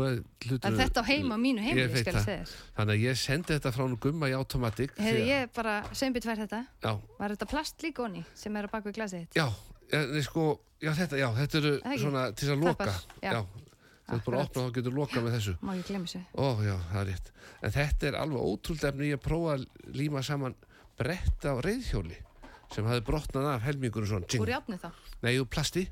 [0.04, 1.62] er hlutur þetta á heima mínu
[2.26, 2.50] þér.
[2.76, 4.34] Þannig að ég sendi þetta frá hún gumma í
[4.98, 6.60] því að- ég bara seimbit fær þetta.
[6.84, 9.40] Já, var þetta plast líka onni sem er á baku glasið þitt?
[9.40, 9.48] Já,
[10.26, 11.74] sko, já, þetta, já, þetta eru
[12.04, 12.94] svona til að loka.
[13.22, 13.44] já.
[14.10, 15.52] þú ert bara að opna og þá getur loka með þessu.
[16.34, 16.46] Ó,
[16.90, 17.32] það er rétt.
[17.62, 20.56] En þetta er alveg ótrúld efni ég að prófa að líma saman
[21.00, 22.18] brett á reyðhjóli
[22.70, 24.90] sem hafði brotnað af helmingur svona, úr játni þá?
[25.24, 25.88] Nei, úr plasti.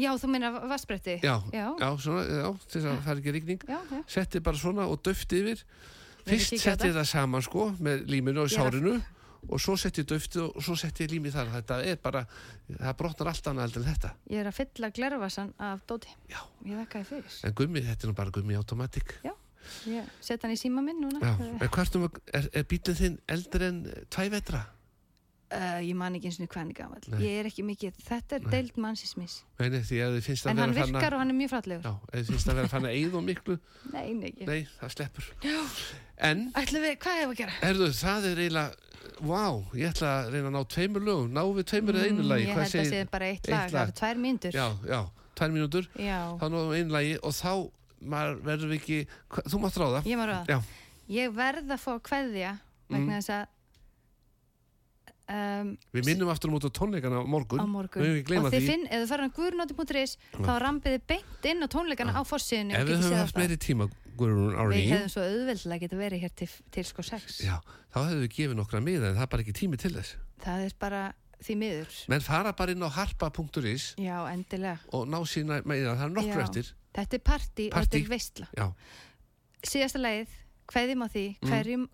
[0.00, 3.34] Já þú meina vassbretti já, já, já, svona, já, til þess að það er ekki
[3.36, 3.66] rigning.
[3.68, 3.98] Já, já.
[4.14, 5.66] setti bara svona og döfti yfir.
[6.24, 8.94] Fyrst setti það saman sko með líminu og sárinu
[9.44, 11.52] og svo setti ég döfti og svo setti ég lími þar.
[11.58, 12.24] Þetta er bara,
[12.70, 14.14] það brotnar allt annað en þetta.
[14.32, 16.16] Ég er að fylla glervassan af dóti.
[16.32, 16.40] Já.
[16.64, 17.40] ég þakkaði fyrir.
[17.44, 19.18] En gummi, þetta er nú bara gummi automatic
[19.90, 21.34] ég set hann í síma minn núna.
[21.64, 24.64] Hvertum, er, er bílinn þinn eldri en eh, tvæ vetra?
[25.54, 27.04] uh, ég man ekki eins og er gamall.
[27.12, 27.20] Nei.
[27.24, 28.52] ég er ekki mikið, þetta er Nei.
[28.54, 31.84] deild mannsismis en hann virkar og hann er mjög fallegur.
[31.84, 33.58] Já, þið finnst að vera að eigða miklu?
[33.92, 34.48] Nei, ekki.
[34.48, 35.28] Nei, það sleppur.
[35.44, 35.60] Já.
[36.30, 37.56] En, við, hvað hefur að gera?
[37.60, 38.90] herðu, það er eiginlega
[39.24, 39.42] Vá,
[39.76, 41.26] ég ætla að reyna að ná tveimur lögum.
[41.36, 42.46] Ná við tveimur eða einu lagi?
[42.46, 44.56] Mm, ég held að segir- sé bara eitt lag, það eru tvær mínútur.
[44.56, 45.00] Já, já,
[45.38, 45.88] tvær mínútur.
[46.00, 47.52] Já, Þá náðum við einu lagi og þá
[48.04, 48.98] maður verður við ekki
[49.50, 50.04] Þú mátt ráða.
[50.04, 50.58] Ég Já.
[50.60, 50.64] að
[51.18, 52.54] ég verð að fá að kveðja
[52.88, 53.18] vegna Mm.
[53.18, 53.44] þess að
[55.34, 57.60] um, Við minnum aftur um út á tónleikana á morgun.
[57.60, 58.02] Á morgun.
[58.04, 62.22] Og þið finn, ef þið farið á guðrunóti.is þá rambiði beint inn á tónleikana á
[62.28, 66.32] fórsíðinu Ef við höfum haft meiri tíma Guðrún við hefðum svo auðveldlega geta verið hér
[66.38, 67.40] til, til sko sex.
[67.42, 67.56] Já,
[67.90, 70.12] þá hefðu við gefið nokkra miða en það er bara ekki tími til þess.
[70.44, 71.00] Það er bara
[71.42, 71.96] því miður.
[72.12, 76.44] Menn fara bara inn á harpa.is og ná sína meira, það er nokkur Já.
[76.46, 77.68] eftir þetta er Partí.
[77.72, 78.66] þetta er veistla Já,
[79.64, 80.28] síðasta lagið,
[80.68, 81.48] kveðjum á því Mm.
[81.50, 81.88] hverjum,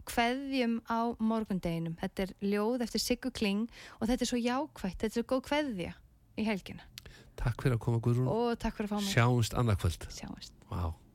[0.91, 1.97] á morgundeginum.
[2.01, 3.69] Þetta er ljóð eftir Siggu Kling
[4.01, 5.93] og þetta er svo jákvætt, þetta er svo góð kveðja
[6.39, 6.83] í helgina.
[7.37, 8.29] Takk fyrir að koma Guðrún.
[8.29, 9.15] Og takk fyrir að fá mig.
[9.15, 10.53] Sjáumst annarkvöld sjáumst.
[10.71, 10.93] Vá.
[10.93, 11.10] Hver